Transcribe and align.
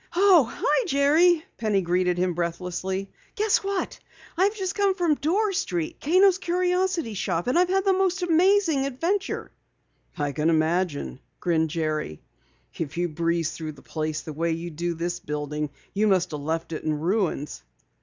"Oh, 0.15 0.51
hello, 0.51 0.87
Jerry!" 0.87 1.45
Penny 1.59 1.83
greeted 1.83 2.17
him 2.17 2.33
breathlessly. 2.33 3.11
"Guess 3.35 3.63
what? 3.63 3.99
I've 4.35 4.55
just 4.55 4.73
come 4.73 4.95
from 4.95 5.13
Dorr 5.13 5.53
Street 5.53 6.01
Kano's 6.01 6.39
Curio 6.39 6.87
Shop 6.87 7.45
and 7.45 7.55
I 7.59 7.65
had 7.69 7.85
the 7.85 7.93
most 7.93 8.23
amazing 8.23 8.87
adventure!" 8.87 9.51
"I 10.17 10.31
can 10.31 10.49
imagine," 10.49 11.19
grinned 11.39 11.69
Jerry. 11.69 12.19
"If 12.79 12.97
you 12.97 13.09
breezed 13.09 13.53
through 13.53 13.73
the 13.73 13.83
place 13.83 14.21
the 14.21 14.33
way 14.33 14.53
you 14.53 14.71
do 14.71 14.95
this 14.95 15.19
building, 15.19 15.69
you 15.93 16.07
must 16.07 16.31
have 16.31 16.41
left 16.41 16.71
it 16.71 16.83
in 16.83 16.99
ruins." 16.99 17.61